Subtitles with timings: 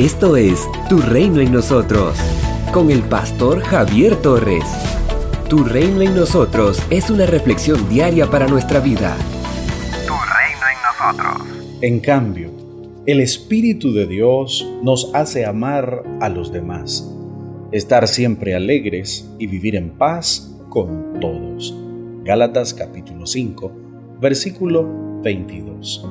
[0.00, 2.16] Esto es Tu Reino en Nosotros,
[2.72, 4.64] con el pastor Javier Torres.
[5.50, 9.14] Tu Reino en Nosotros es una reflexión diaria para nuestra vida.
[10.06, 11.48] Tu Reino en Nosotros.
[11.82, 12.50] En cambio,
[13.04, 17.06] el Espíritu de Dios nos hace amar a los demás,
[17.70, 21.76] estar siempre alegres y vivir en paz con todos.
[22.24, 23.70] Gálatas capítulo 5,
[24.18, 26.08] versículo 22.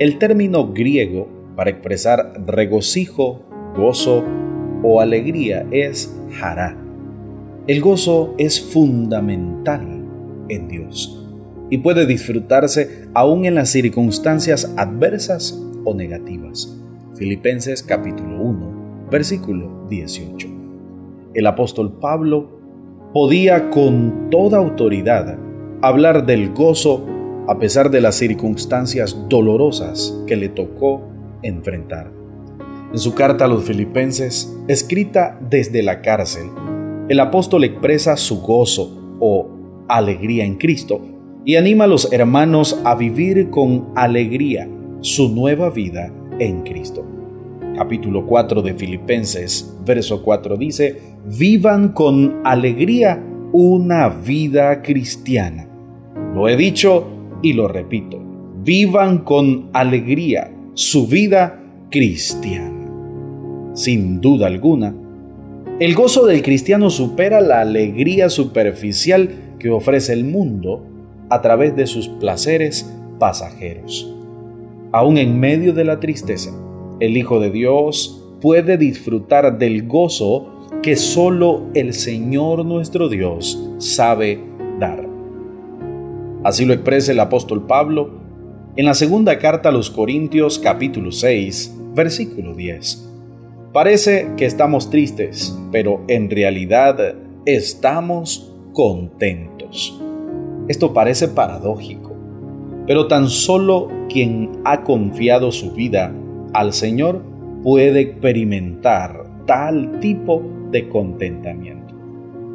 [0.00, 3.42] El término griego para expresar regocijo,
[3.76, 4.24] gozo
[4.82, 6.76] o alegría es hará.
[7.66, 10.04] El gozo es fundamental
[10.48, 11.26] en Dios
[11.70, 16.76] y puede disfrutarse aún en las circunstancias adversas o negativas.
[17.14, 20.48] Filipenses capítulo 1, versículo 18.
[21.34, 22.58] El apóstol Pablo
[23.12, 25.38] podía con toda autoridad
[25.80, 27.06] hablar del gozo
[27.46, 31.13] a pesar de las circunstancias dolorosas que le tocó
[31.44, 32.10] enfrentar.
[32.92, 36.50] En su carta a los filipenses, escrita desde la cárcel,
[37.08, 39.48] el apóstol expresa su gozo o
[39.88, 41.00] alegría en Cristo
[41.44, 44.68] y anima a los hermanos a vivir con alegría
[45.00, 47.04] su nueva vida en Cristo.
[47.76, 55.68] Capítulo 4 de Filipenses, verso 4 dice, vivan con alegría una vida cristiana.
[56.32, 57.08] Lo he dicho
[57.42, 58.20] y lo repito,
[58.62, 62.90] vivan con alegría su vida cristiana.
[63.74, 64.92] Sin duda alguna,
[65.78, 69.30] el gozo del cristiano supera la alegría superficial
[69.60, 70.84] que ofrece el mundo
[71.30, 74.12] a través de sus placeres pasajeros.
[74.90, 76.50] Aún en medio de la tristeza,
[76.98, 84.40] el Hijo de Dios puede disfrutar del gozo que solo el Señor nuestro Dios sabe
[84.80, 85.08] dar.
[86.42, 88.23] Así lo expresa el apóstol Pablo
[88.76, 93.08] en la segunda carta a los Corintios capítulo 6, versículo 10.
[93.72, 97.14] Parece que estamos tristes, pero en realidad
[97.46, 100.00] estamos contentos.
[100.66, 102.16] Esto parece paradójico,
[102.86, 106.12] pero tan solo quien ha confiado su vida
[106.52, 107.22] al Señor
[107.62, 110.42] puede experimentar tal tipo
[110.72, 111.94] de contentamiento.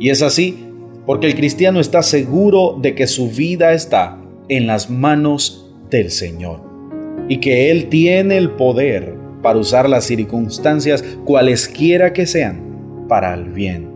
[0.02, 0.66] Y es así
[1.06, 4.18] porque el cristiano está seguro de que su vida está
[4.50, 6.62] en las manos del Señor
[7.28, 13.46] y que Él tiene el poder para usar las circunstancias cualesquiera que sean para el
[13.50, 13.90] bien.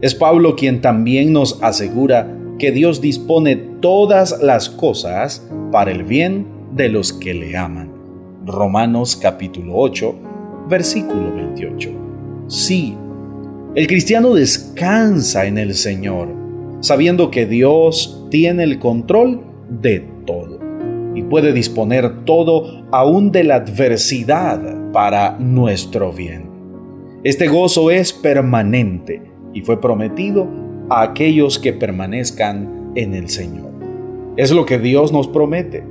[0.00, 6.46] Es Pablo quien también nos asegura que Dios dispone todas las cosas para el bien
[6.74, 7.92] de los que le aman.
[8.44, 10.14] Romanos capítulo 8,
[10.68, 11.90] versículo 28.
[12.48, 12.96] Sí,
[13.74, 16.28] el cristiano descansa en el Señor,
[16.80, 20.67] sabiendo que Dios tiene el control de todo
[21.18, 26.48] y puede disponer todo aún de la adversidad para nuestro bien.
[27.24, 29.20] Este gozo es permanente
[29.52, 30.46] y fue prometido
[30.88, 33.72] a aquellos que permanezcan en el Señor.
[34.36, 35.82] Es lo que Dios nos promete.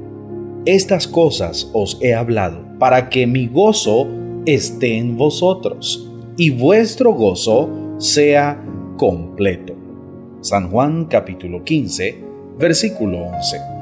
[0.66, 4.08] Estas cosas os he hablado para que mi gozo
[4.46, 8.64] esté en vosotros y vuestro gozo sea
[8.96, 9.74] completo.
[10.40, 12.24] San Juan capítulo 15,
[12.58, 13.77] versículo 11.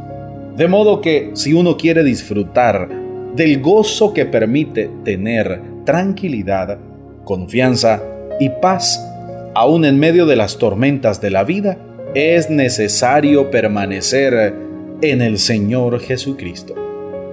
[0.55, 2.88] De modo que si uno quiere disfrutar
[3.35, 6.77] del gozo que permite tener tranquilidad,
[7.25, 8.01] confianza
[8.39, 9.05] y paz,
[9.53, 11.77] aún en medio de las tormentas de la vida,
[12.13, 14.53] es necesario permanecer
[15.01, 16.73] en el Señor Jesucristo.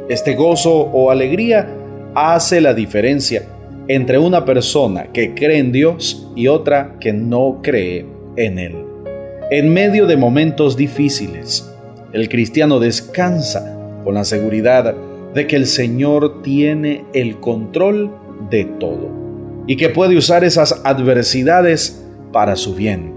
[0.09, 1.69] Este gozo o alegría
[2.16, 3.44] hace la diferencia
[3.87, 8.04] entre una persona que cree en Dios y otra que no cree
[8.34, 8.75] en Él.
[9.53, 11.72] En medio de momentos difíciles,
[12.12, 14.95] el cristiano descansa con la seguridad
[15.34, 18.11] de que el Señor tiene el control
[18.50, 19.11] de todo
[19.67, 23.12] y que puede usar esas adversidades para su bien.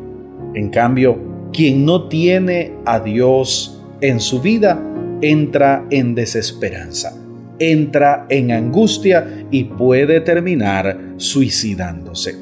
[0.53, 1.17] En cambio,
[1.51, 4.81] quien no tiene a Dios en su vida
[5.21, 7.17] entra en desesperanza,
[7.59, 12.35] entra en angustia y puede terminar suicidándose.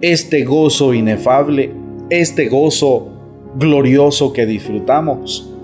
[0.00, 1.72] Este gozo inefable,
[2.10, 3.08] este gozo
[3.58, 5.55] glorioso que disfrutamos,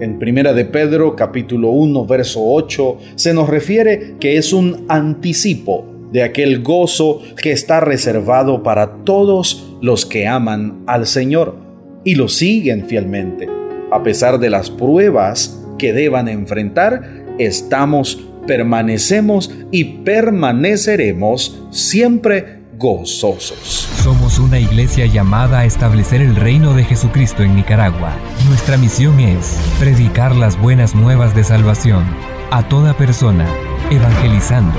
[0.00, 5.84] en Primera de Pedro capítulo 1 verso 8 se nos refiere que es un anticipo
[6.12, 11.56] de aquel gozo que está reservado para todos los que aman al Señor
[12.04, 13.48] y lo siguen fielmente.
[13.90, 23.88] A pesar de las pruebas que deban enfrentar, estamos, permanecemos y permaneceremos siempre gozosos.
[24.02, 28.12] Somos una iglesia llamada a establecer el reino de Jesucristo en Nicaragua.
[28.48, 32.04] Nuestra misión es predicar las buenas nuevas de salvación
[32.50, 33.48] a toda persona,
[33.90, 34.78] evangelizando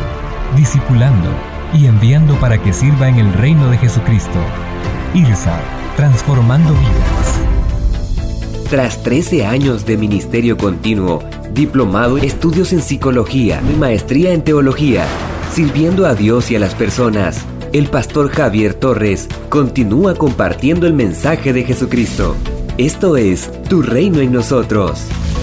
[0.55, 1.29] discipulando
[1.73, 4.39] y enviando para que sirva en el reino de Jesucristo.
[5.13, 5.59] IRSA,
[5.95, 7.41] transformando vidas.
[8.69, 15.05] Tras 13 años de ministerio continuo, diplomado, estudios en psicología y maestría en teología,
[15.51, 17.45] sirviendo a Dios y a las personas,
[17.77, 22.37] el pastor Javier Torres continúa compartiendo el mensaje de Jesucristo.
[22.77, 25.01] Esto es Tu Reino en nosotros.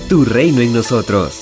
[0.09, 1.42] Tu reino en nosotros.